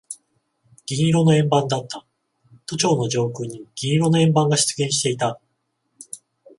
[0.87, 2.03] 銀色の円盤だった。
[2.65, 5.39] 都庁の上空に銀色の円盤が出現していた。